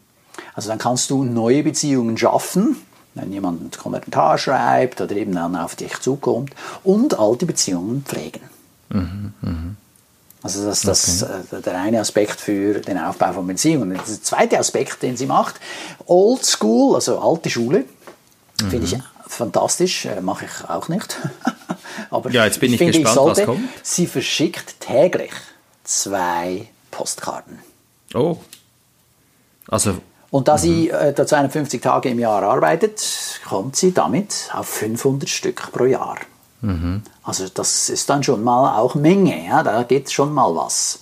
[0.55, 2.77] Also dann kannst du neue Beziehungen schaffen,
[3.15, 8.41] wenn jemand einen Kommentar schreibt oder eben dann auf dich zukommt und alte Beziehungen pflegen.
[8.89, 9.33] Mhm.
[9.41, 9.77] Mhm.
[10.41, 11.57] Also das ist okay.
[11.57, 13.93] Äh, der eine Aspekt für den Aufbau von Beziehungen.
[13.93, 15.55] Der zweite Aspekt, den sie macht,
[16.05, 17.85] Old School, also alte Schule,
[18.61, 18.69] mhm.
[18.69, 18.97] finde ich
[19.27, 21.17] fantastisch, äh, mache ich auch nicht.
[22.09, 23.69] Aber ja, jetzt bin ich, ich gespannt, sollte, was kommt.
[23.83, 25.31] Sie verschickt täglich
[25.83, 27.59] zwei Postkarten.
[28.13, 28.37] Oh.
[29.67, 29.97] Also
[30.31, 30.59] und da mhm.
[30.59, 36.17] sie äh, 250 Tage im Jahr arbeitet, kommt sie damit auf 500 Stück pro Jahr.
[36.61, 37.03] Mhm.
[37.23, 40.99] Also das ist dann schon mal auch Menge, ja, da geht schon mal was.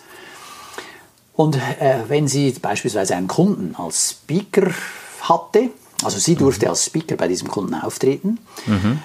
[1.35, 4.71] Und äh, wenn sie beispielsweise einen Kunden als Speaker
[5.21, 5.69] hatte,
[6.03, 6.71] also sie durfte mhm.
[6.71, 8.99] als Speaker bei diesem Kunden auftreten, mhm.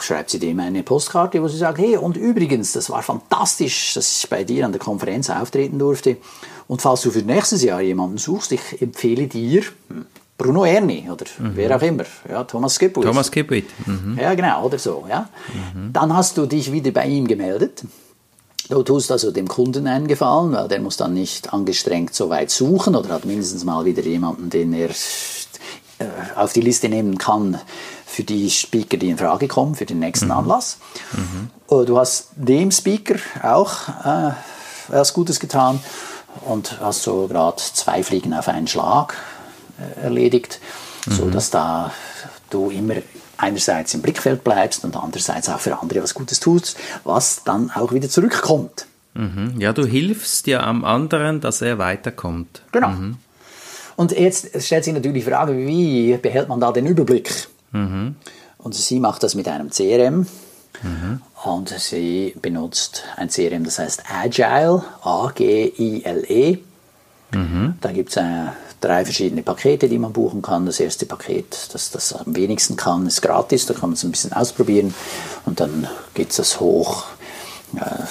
[0.00, 4.18] schreibt sie dem eine Postkarte, wo sie sagt, hey, und übrigens, das war fantastisch, dass
[4.18, 6.16] ich bei dir an der Konferenz auftreten durfte.
[6.68, 10.06] Und falls du für nächstes Jahr jemanden suchst, ich empfehle dir hm,
[10.36, 11.52] Bruno Erni oder mhm.
[11.54, 13.04] wer auch immer, ja, Thomas Skipwith.
[13.04, 13.66] Thomas Skipwith.
[13.86, 14.18] Mhm.
[14.20, 15.04] Ja, genau, oder so.
[15.08, 15.28] Ja.
[15.74, 15.92] Mhm.
[15.92, 17.84] Dann hast du dich wieder bei ihm gemeldet.
[18.68, 22.50] Du tust also dem Kunden einen Gefallen, weil der muss dann nicht angestrengt so weit
[22.50, 24.88] suchen oder hat mindestens mal wieder jemanden, den er
[25.98, 27.60] äh, auf die Liste nehmen kann
[28.06, 30.32] für die Speaker, die in Frage kommen, für den nächsten mhm.
[30.32, 30.78] Anlass.
[31.12, 31.50] Mhm.
[31.86, 34.32] Du hast dem Speaker auch äh,
[34.88, 35.80] was Gutes getan
[36.46, 39.14] und hast so gerade zwei Fliegen auf einen Schlag
[40.02, 40.60] erledigt,
[41.06, 41.12] mhm.
[41.12, 41.92] so dass da
[42.50, 42.96] du immer
[43.36, 47.92] einerseits im Blickfeld bleibst und andererseits auch für andere was Gutes tust, was dann auch
[47.92, 48.86] wieder zurückkommt.
[49.14, 49.54] Mhm.
[49.58, 52.62] Ja, du hilfst ja am anderen, dass er weiterkommt.
[52.72, 52.88] Genau.
[52.88, 53.16] Mhm.
[53.96, 57.48] Und jetzt stellt sich natürlich die Frage, wie behält man da den Überblick?
[57.72, 58.16] Mhm.
[58.58, 60.26] Und sie macht das mit einem CRM.
[60.82, 61.20] Mhm.
[61.44, 66.58] Und sie benutzt ein CRM, das heißt Agile, A-G-I-L-E.
[67.32, 67.74] Mhm.
[67.80, 68.46] Da gibt es äh,
[68.84, 70.66] drei verschiedene Pakete, die man buchen kann.
[70.66, 73.66] Das erste Paket, das das am wenigsten kann, ist gratis.
[73.66, 74.94] Da kann man es ein bisschen ausprobieren.
[75.46, 77.04] Und dann geht es hoch.
[77.76, 78.04] Äh,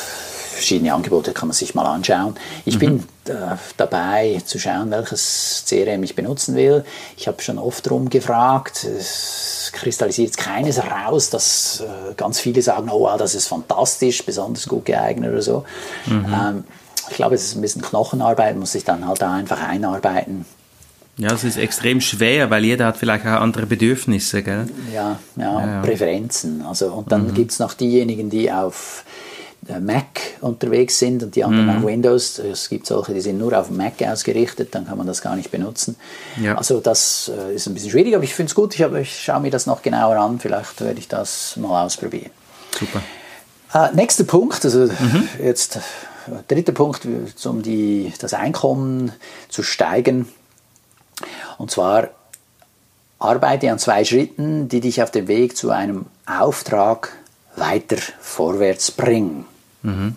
[0.53, 2.35] verschiedene Angebote kann man sich mal anschauen.
[2.65, 2.79] Ich mhm.
[2.79, 6.85] bin äh, dabei zu schauen, welches CRM ich benutzen will.
[7.17, 8.83] Ich habe schon oft rumgefragt.
[8.83, 14.67] Es kristallisiert keines raus, dass äh, ganz viele sagen, oh, wow, das ist fantastisch, besonders
[14.67, 15.65] gut geeignet oder so.
[16.05, 16.33] Mhm.
[16.33, 16.63] Ähm,
[17.09, 20.45] ich glaube, es ist ein bisschen Knochenarbeit, muss sich dann halt da einfach einarbeiten.
[21.17, 24.65] Ja, es ist extrem schwer, weil jeder hat vielleicht auch andere Bedürfnisse, gell?
[24.93, 25.81] Ja, ja, ja, ja.
[25.81, 26.63] Präferenzen.
[26.63, 27.33] Also, und dann mhm.
[27.35, 29.05] gibt es noch diejenigen, die auf
[29.67, 31.77] äh, Mac unterwegs sind und die anderen mhm.
[31.77, 32.39] auf Windows.
[32.39, 35.51] Es gibt solche, die sind nur auf Mac ausgerichtet, dann kann man das gar nicht
[35.51, 35.97] benutzen.
[36.41, 36.55] Ja.
[36.57, 38.73] Also das äh, ist ein bisschen schwierig, aber ich finde es gut.
[38.73, 40.39] Ich, ich schaue mir das noch genauer an.
[40.39, 42.31] Vielleicht werde ich das mal ausprobieren.
[42.71, 43.03] Super.
[43.73, 45.29] Äh, nächster Punkt, also mhm.
[45.43, 45.79] jetzt äh,
[46.47, 47.07] dritter Punkt,
[47.45, 49.11] um die, das Einkommen
[49.49, 50.27] zu steigern.
[51.57, 52.09] Und zwar
[53.19, 57.13] arbeite an zwei Schritten, die dich auf dem Weg zu einem Auftrag
[57.55, 59.45] weiter vorwärts bringen.
[59.81, 60.15] Mhm.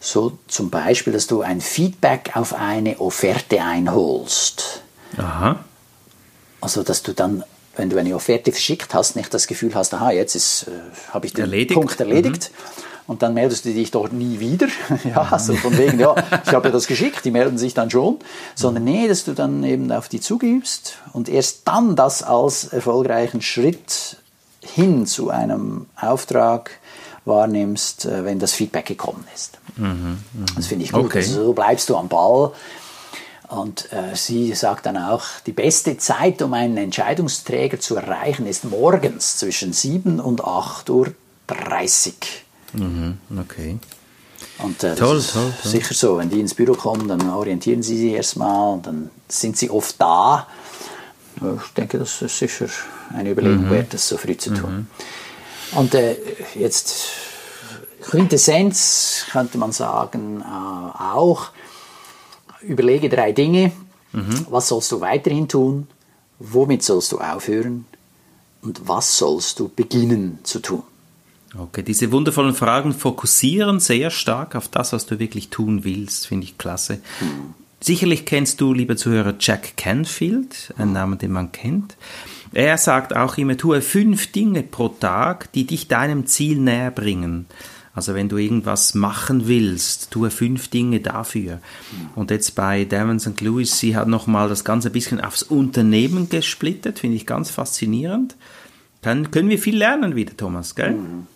[0.00, 4.82] So zum Beispiel, dass du ein Feedback auf eine Offerte einholst.
[5.16, 5.60] Aha.
[6.60, 7.44] Also, dass du dann,
[7.76, 10.34] wenn du eine Offerte verschickt hast, nicht das Gefühl hast, aha, jetzt
[10.66, 10.70] äh,
[11.12, 11.74] habe ich den erledigt.
[11.74, 12.50] Punkt erledigt.
[12.50, 12.91] Mhm.
[13.06, 14.68] Und dann meldest du dich dort nie wieder.
[15.04, 16.14] ja, also von wegen, ja,
[16.46, 18.18] ich habe ja das geschickt, die melden sich dann schon.
[18.54, 23.42] Sondern nee, dass du dann eben auf die zugibst und erst dann das als erfolgreichen
[23.42, 24.16] Schritt
[24.60, 26.70] hin zu einem Auftrag
[27.24, 29.58] wahrnimmst, äh, wenn das Feedback gekommen ist.
[29.76, 30.46] Mhm, mh.
[30.56, 31.06] Das finde ich gut.
[31.06, 31.18] Okay.
[31.18, 32.52] Also so bleibst du am Ball.
[33.48, 38.64] Und äh, sie sagt dann auch, die beste Zeit, um einen Entscheidungsträger zu erreichen, ist
[38.64, 41.12] morgens zwischen 7 und 8.30 Uhr.
[42.72, 43.78] Mhm, okay.
[44.58, 45.70] Und äh, toll, toll, toll.
[45.70, 49.56] sicher so, wenn die ins Büro kommen, dann orientieren sie sich erstmal und dann sind
[49.56, 50.46] sie oft da.
[51.36, 52.66] Ich denke, das ist sicher
[53.14, 53.70] eine Überlegung mhm.
[53.70, 54.88] wert, das so früh zu tun.
[55.72, 55.78] Mhm.
[55.78, 56.16] Und äh,
[56.54, 57.08] jetzt
[58.02, 61.48] Quintessenz könnte man sagen, äh, auch,
[62.60, 63.72] überlege drei Dinge.
[64.12, 64.46] Mhm.
[64.50, 65.88] Was sollst du weiterhin tun?
[66.38, 67.86] Womit sollst du aufhören?
[68.60, 70.82] Und was sollst du beginnen zu tun?
[71.58, 76.44] Okay, diese wundervollen Fragen fokussieren sehr stark auf das, was du wirklich tun willst, finde
[76.44, 77.00] ich klasse.
[77.80, 81.96] Sicherlich kennst du, lieber Zuhörer, Jack Canfield, einen Namen, den man kennt.
[82.52, 87.46] Er sagt auch immer, tue fünf Dinge pro Tag, die dich deinem Ziel näher bringen.
[87.94, 91.60] Also wenn du irgendwas machen willst, tue fünf Dinge dafür.
[92.14, 96.30] Und jetzt bei Devons and Lewis, sie hat nochmal das Ganze ein bisschen aufs Unternehmen
[96.30, 98.36] gesplittet, finde ich ganz faszinierend.
[99.02, 100.92] Dann können wir viel lernen wieder, Thomas, gell?
[100.92, 101.26] Mhm.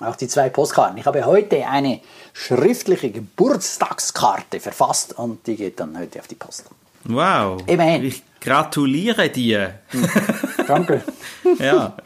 [0.00, 0.98] Auch die zwei Postkarten.
[0.98, 2.00] Ich habe heute eine
[2.34, 6.66] schriftliche Geburtstagskarte verfasst und die geht dann heute auf die Post.
[7.04, 7.62] Wow.
[7.66, 8.04] Immerhin.
[8.04, 9.78] Ich gratuliere dir.
[10.66, 11.02] Danke.
[11.58, 11.96] ja.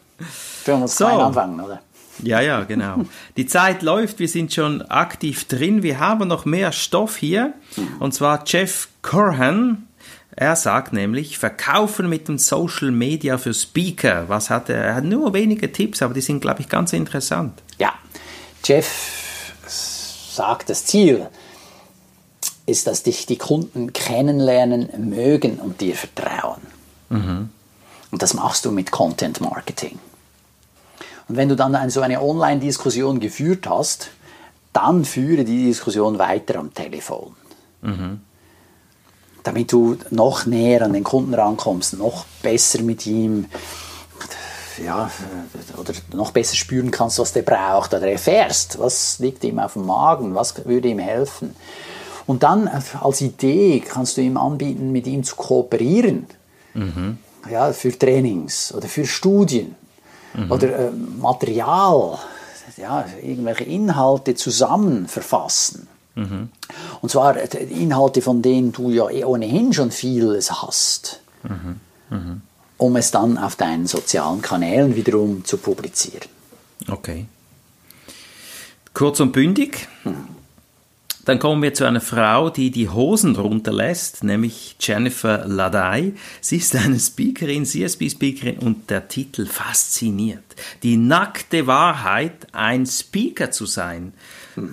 [0.65, 1.07] Wir uns so.
[1.07, 1.81] anfangen, oder?
[2.23, 3.05] Ja, ja, genau.
[3.37, 5.83] Die Zeit läuft, wir sind schon aktiv drin.
[5.83, 7.55] Wir haben noch mehr Stoff hier.
[7.99, 9.87] Und zwar Jeff Corhan.
[10.41, 14.31] Er sagt nämlich, verkaufen mit dem Social Media für Speaker.
[14.31, 14.83] Was hat er?
[14.83, 17.63] Er hat nur wenige Tipps, aber die sind, glaube ich, ganz interessant.
[17.79, 17.93] Ja,
[18.65, 21.29] Jeff sagt, das Ziel
[22.65, 26.63] ist, dass dich die Kunden kennenlernen, mögen und dir vertrauen.
[27.11, 27.51] Mhm.
[28.11, 29.99] Und das machst du mit Content Marketing.
[31.29, 34.09] Und wenn du dann so eine Online-Diskussion geführt hast,
[34.73, 37.37] dann führe die Diskussion weiter am Telefon.
[37.83, 38.21] Mhm.
[39.43, 43.47] Damit du noch näher an den Kunden rankommst, noch besser mit ihm
[44.85, 45.11] ja,
[45.77, 49.87] oder noch besser spüren kannst, was der braucht oder erfährst, was liegt ihm auf dem
[49.87, 51.55] Magen, was würde ihm helfen.
[52.27, 56.27] Und dann als Idee kannst du ihm anbieten, mit ihm zu kooperieren.
[56.75, 57.19] Mhm.
[57.51, 59.75] Ja, für Trainings oder für Studien
[60.35, 60.51] mhm.
[60.51, 62.19] oder äh, Material,
[62.77, 65.89] ja, irgendwelche Inhalte zusammen verfassen.
[66.15, 66.49] Mhm.
[67.01, 71.81] Und zwar äh, Inhalte, von denen du ja eh ohnehin schon vieles hast, mhm.
[72.11, 72.43] Mhm.
[72.77, 76.29] um es dann auf deinen sozialen Kanälen wiederum zu publizieren.
[76.89, 77.27] Okay.
[78.93, 79.89] Kurz und bündig.
[81.25, 86.15] Dann kommen wir zu einer Frau, die die Hosen runterlässt, nämlich Jennifer Ladai.
[86.41, 90.43] Sie ist eine Speakerin, CSB-Speakerin und der Titel fasziniert.
[90.83, 94.13] Die nackte Wahrheit, ein Speaker zu sein.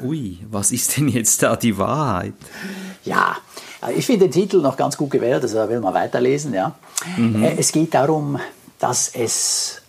[0.03, 2.33] Ui, was ist denn jetzt da die Wahrheit?
[3.03, 3.37] Ja,
[3.95, 6.53] ich finde den Titel noch ganz gut gewählt, also will man weiterlesen.
[6.53, 6.75] Ja.
[7.15, 7.43] Mhm.
[7.43, 8.39] Es geht darum,
[8.79, 9.81] dass es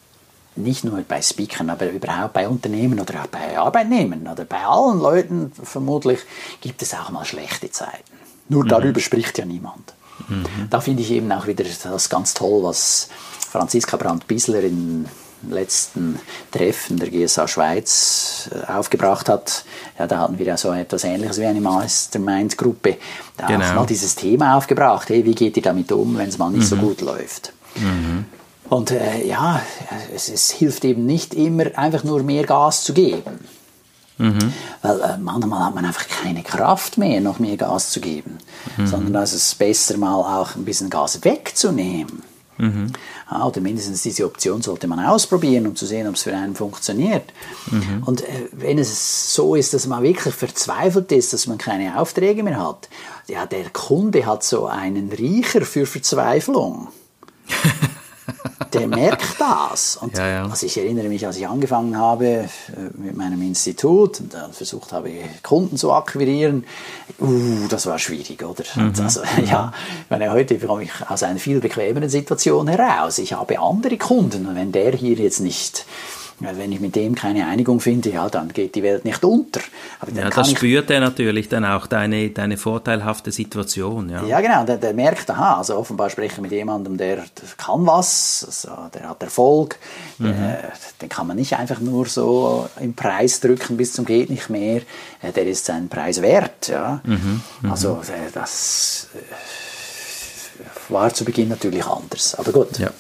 [0.56, 5.00] nicht nur bei Speakern, aber überhaupt bei Unternehmen oder auch bei Arbeitnehmern oder bei allen
[5.00, 6.20] Leuten vermutlich
[6.61, 8.12] gibt es auch mal schlechte Zeiten.
[8.48, 8.68] Nur mhm.
[8.68, 9.94] darüber spricht ja niemand.
[10.28, 10.44] Mhm.
[10.68, 13.08] Da finde ich eben auch wieder das ganz toll, was
[13.50, 15.06] Franziska Brandt-Bisler im
[15.48, 16.18] letzten
[16.51, 19.64] Treffen der GSA Schweiz äh, aufgebracht hat.
[19.98, 22.96] Ja, da hatten wir ja so etwas Ähnliches wie eine Mastermind-Gruppe.
[23.37, 23.70] Da genau.
[23.70, 25.09] auch mal dieses Thema aufgebracht.
[25.09, 26.66] Hey, wie geht ihr damit um, wenn es mal nicht mhm.
[26.66, 27.53] so gut läuft?
[27.77, 28.24] Mhm.
[28.68, 29.62] Und äh, ja,
[30.14, 33.40] es, es, hilft eben nicht immer, einfach nur mehr Gas zu geben.
[34.18, 34.53] Mhm.
[34.83, 38.38] Weil äh, manchmal hat man einfach keine Kraft mehr, noch mehr Gas zu geben.
[38.77, 38.87] Mhm.
[38.87, 42.22] Sondern da ist es besser, mal auch ein bisschen Gas wegzunehmen.
[42.58, 42.92] Mhm.
[43.44, 47.24] Oder mindestens diese Option sollte man ausprobieren, um zu sehen, ob es für einen funktioniert.
[47.70, 48.02] Mhm.
[48.04, 52.42] Und äh, wenn es so ist, dass man wirklich verzweifelt ist, dass man keine Aufträge
[52.42, 52.88] mehr hat,
[53.28, 56.88] ja, der Kunde hat so einen Riecher für Verzweiflung.
[58.74, 59.96] der merkt das.
[59.96, 60.42] Und ja, ja.
[60.44, 62.48] Also ich erinnere mich, als ich angefangen habe äh,
[62.94, 65.11] mit meinem Institut und dann versucht habe,
[65.42, 66.64] Kunden zu akquirieren,
[67.20, 68.64] uh, das war schwierig, oder?
[68.74, 68.92] Mhm.
[69.02, 69.72] Also, ja,
[70.04, 73.18] ich meine, heute komme ich aus einer viel bequemeren Situation heraus.
[73.18, 75.87] Ich habe andere Kunden und wenn der hier jetzt nicht
[76.40, 79.61] wenn ich mit dem keine Einigung finde, ja, dann geht die Welt nicht unter.
[80.14, 84.09] ja, das spürt er natürlich dann auch, deine, deine vorteilhafte Situation.
[84.09, 87.24] Ja, ja genau, der, der merkt, aha, also offenbar spreche ich mit jemandem, der
[87.57, 89.79] kann was, also der hat Erfolg,
[90.18, 90.27] mhm.
[90.27, 90.72] der,
[91.03, 94.83] den kann man nicht einfach nur so im Preis drücken bis zum geht nicht mehr,
[95.22, 96.68] äh, der ist seinen Preis wert.
[96.68, 97.01] Ja.
[97.05, 97.42] Mhm.
[97.62, 97.70] Mhm.
[97.70, 102.79] Also äh, das äh, war zu Beginn natürlich anders, aber gut.
[102.79, 102.90] Ja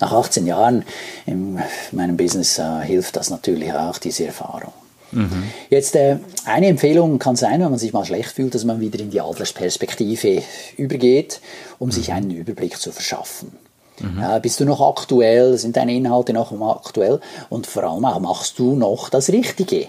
[0.00, 0.84] nach 18 Jahren
[1.26, 1.58] in
[1.92, 4.72] meinem Business äh, hilft das natürlich auch, diese Erfahrung.
[5.12, 5.44] Mhm.
[5.68, 8.98] Jetzt äh, eine Empfehlung kann sein, wenn man sich mal schlecht fühlt, dass man wieder
[8.98, 10.42] in die Adlersperspektive
[10.76, 11.40] übergeht,
[11.78, 11.92] um mhm.
[11.92, 13.52] sich einen Überblick zu verschaffen.
[14.00, 14.24] Mhm.
[14.40, 15.58] Bist du noch aktuell?
[15.58, 17.20] Sind deine Inhalte noch aktuell?
[17.50, 19.88] Und vor allem auch, machst du noch das Richtige?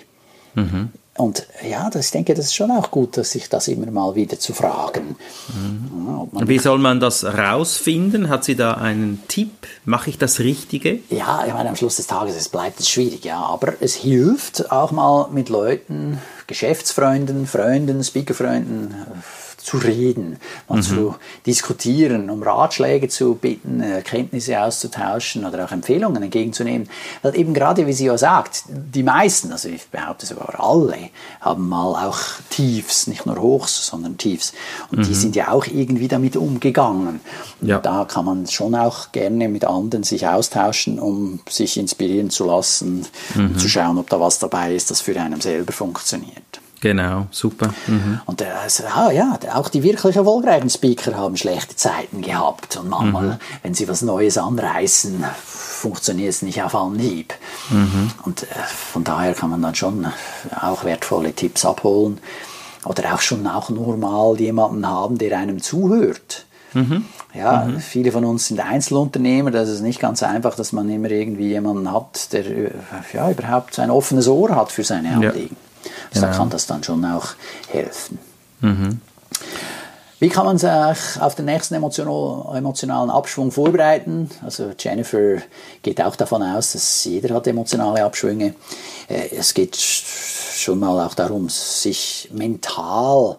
[0.56, 0.92] Mhm.
[1.16, 4.16] Und ja, das, ich denke, das ist schon auch gut, dass sich das immer mal
[4.16, 5.16] wieder zu fragen.
[5.54, 6.30] Mhm.
[6.40, 8.30] Ja, Wie soll man das rausfinden?
[8.30, 9.52] Hat sie da einen Tipp?
[9.86, 11.00] Mache ich das Richtige?
[11.12, 13.38] Ja, ich meine, am Schluss des Tages es bleibt es schwierig, ja.
[13.38, 18.96] Aber es hilft auch mal mit Leuten, Geschäftsfreunden, Freunden, Speakerfreunden,
[19.64, 20.82] zu reden, mal mhm.
[20.82, 26.90] zu diskutieren, um Ratschläge zu bitten, Erkenntnisse auszutauschen oder auch Empfehlungen entgegenzunehmen.
[27.22, 31.10] Weil eben gerade, wie sie ja sagt, die meisten, also ich behaupte sogar alle,
[31.42, 34.54] haben mal auch Tiefs, nicht nur Hochs, sondern Tiefs.
[34.92, 35.04] Und mhm.
[35.04, 37.20] die sind ja auch irgendwie damit umgegangen.
[37.62, 37.80] Ja.
[37.80, 43.06] da kann man schon auch gerne mit anderen sich austauschen, um sich inspirieren zu lassen,
[43.36, 43.46] mhm.
[43.48, 46.60] um zu schauen, ob da was dabei ist, das für einen selber funktioniert.
[46.84, 47.74] Genau, super.
[47.88, 48.20] Mhm.
[48.26, 52.76] Und äh, also, ah, ja, auch die wirklich erfolgreichen Speaker haben schlechte Zeiten gehabt.
[52.76, 53.38] Und manchmal, mhm.
[53.62, 57.36] wenn sie was Neues anreißen, funktioniert es nicht auf Anhieb.
[57.70, 58.12] Mhm.
[58.26, 58.48] Und äh,
[58.92, 60.08] von daher kann man dann schon
[60.60, 62.18] auch wertvolle Tipps abholen.
[62.84, 66.46] Oder auch schon auch nur mal jemanden haben, der einem zuhört.
[66.74, 67.06] Mhm.
[67.34, 67.80] Ja, mhm.
[67.80, 71.90] viele von uns sind Einzelunternehmer, das ist nicht ganz einfach, dass man immer irgendwie jemanden
[71.94, 72.72] hat, der äh,
[73.14, 75.56] ja, überhaupt ein offenes Ohr hat für seine Anliegen.
[75.56, 75.73] Ja.
[76.14, 76.32] Also genau.
[76.32, 77.30] Da kann das dann schon auch
[77.70, 78.20] helfen.
[78.62, 79.02] Mhm.
[80.20, 80.70] Wie kann man sich
[81.20, 84.30] auf den nächsten emotionalen Abschwung vorbereiten?
[84.42, 85.42] Also Jennifer
[85.82, 88.56] geht auch davon aus, dass jeder hat emotionale Abschwünge.
[89.10, 93.36] Äh, es geht schon mal auch darum, sich mental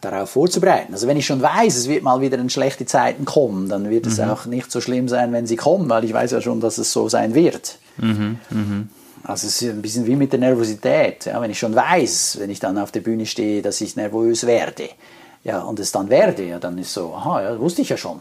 [0.00, 0.94] darauf vorzubereiten.
[0.94, 4.06] Also wenn ich schon weiß, es wird mal wieder in schlechte Zeiten kommen, dann wird
[4.06, 4.30] es mhm.
[4.30, 6.90] auch nicht so schlimm sein, wenn sie kommen, weil ich weiß ja schon, dass es
[6.92, 7.78] so sein wird.
[7.98, 8.38] Mhm.
[8.48, 8.88] Mhm.
[9.26, 11.26] Also es ist ein bisschen wie mit der Nervosität.
[11.26, 14.46] Ja, wenn ich schon weiß, wenn ich dann auf der Bühne stehe, dass ich nervös
[14.46, 14.88] werde,
[15.42, 18.20] ja, und es dann werde, ja, dann ist so, aha, ja, wusste ich ja schon.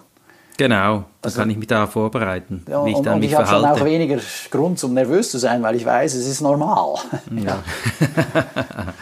[0.58, 3.38] Genau, dann also, kann ich mich darauf vorbereiten, ja, wie ich dann und mich ich
[3.38, 4.18] habe schon auch weniger
[4.50, 6.96] Grund, um nervös zu sein, weil ich weiß, es ist normal.
[7.36, 7.64] Ja.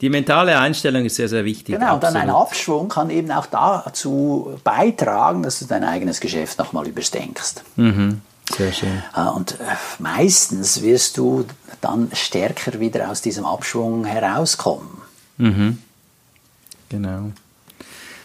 [0.00, 1.76] Die mentale Einstellung ist sehr, sehr wichtig.
[1.76, 6.58] Genau, und dann ein Abschwung kann eben auch dazu beitragen, dass du dein eigenes Geschäft
[6.58, 7.62] nochmal überdenkst.
[7.76, 8.20] Mhm.
[8.52, 9.02] Sehr schön.
[9.16, 9.64] Äh, und äh,
[9.98, 11.44] meistens wirst du
[11.80, 15.02] dann stärker wieder aus diesem Abschwung herauskommen.
[15.38, 15.78] Mhm.
[16.88, 17.32] Genau.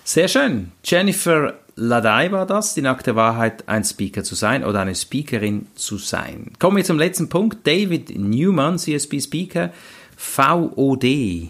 [0.03, 0.71] Sehr schön.
[0.83, 5.97] Jennifer Ladai war das, die nackte Wahrheit, ein Speaker zu sein oder eine Speakerin zu
[5.97, 6.51] sein.
[6.59, 7.65] Kommen wir zum letzten Punkt.
[7.65, 9.71] David Newman, CSB Speaker,
[10.17, 11.49] VOD.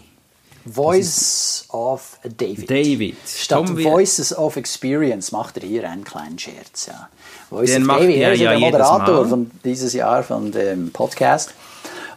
[0.64, 2.68] Voice of David.
[2.68, 3.16] David.
[3.26, 6.86] Statt Voices of Experience macht er hier einen kleinen Scherz.
[6.86, 7.08] Ja.
[7.48, 11.54] Voice Den of David, er ist ja der Moderator von dieses Jahr von dem Podcast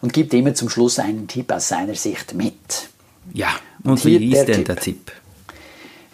[0.01, 2.53] und gibt immer zum Schluss einen Tipp aus seiner Sicht mit.
[3.33, 3.49] Ja,
[3.83, 4.65] und hier wie ist der denn Tipp.
[4.65, 5.11] der Tipp?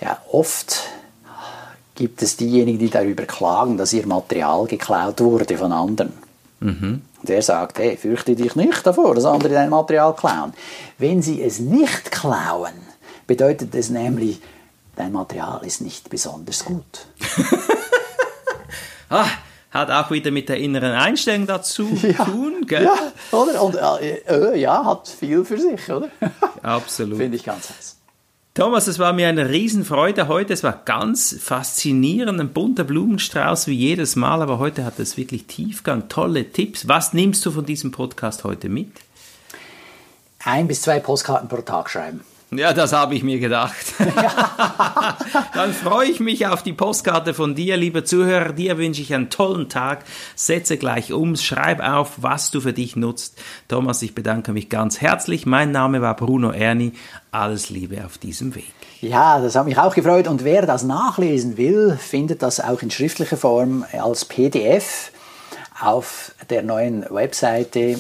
[0.02, 0.84] Ja, oft
[1.96, 6.14] gibt es diejenigen, die darüber klagen, dass ihr Material geklaut wurde von anderen.
[6.62, 7.02] Mhm.
[7.22, 10.54] Und er sagt, hey, fürchte dich nicht davor, dass andere dein Material klauen.
[10.98, 12.74] Wenn sie es nicht klauen,
[13.28, 14.42] bedeutet es nämlich,
[14.96, 17.08] dein Material ist nicht besonders gut.
[19.12, 19.26] Ah,
[19.72, 21.86] hat auch wieder mit der inneren Einstellung dazu
[22.26, 22.84] tun, gell?
[22.84, 23.64] Ja, oder?
[23.64, 26.10] Und äh, äh, ja, hat viel für sich, oder?
[26.62, 27.18] Absolut.
[27.18, 27.99] Finde ich ganz heiß.
[28.56, 30.54] Thomas, es war mir eine Riesenfreude heute.
[30.54, 35.46] Es war ganz faszinierend, ein bunter Blumenstrauß wie jedes Mal, aber heute hat es wirklich
[35.46, 36.88] Tiefgang, tolle Tipps.
[36.88, 38.92] Was nimmst du von diesem Podcast heute mit?
[40.44, 42.22] Ein bis zwei Postkarten pro Tag schreiben.
[42.52, 43.94] Ja, das habe ich mir gedacht.
[45.54, 48.54] Dann freue ich mich auf die Postkarte von dir, lieber Zuhörer.
[48.54, 50.04] Dir wünsche ich einen tollen Tag.
[50.36, 53.38] Setze gleich um, schreib auf, was du für dich nutzt.
[53.68, 55.46] Thomas, ich bedanke mich ganz herzlich.
[55.46, 56.94] Mein Name war Bruno Erni.
[57.30, 58.74] Alles Liebe auf diesem Weg.
[59.00, 60.28] Ja, das hat mich auch gefreut.
[60.28, 65.12] Und wer das nachlesen will, findet das auch in schriftlicher Form als PDF
[65.80, 68.00] auf der neuen Webseite.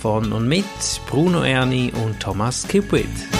[0.00, 0.64] von und mit
[1.08, 3.37] Bruno Erni und Thomas Kipwit.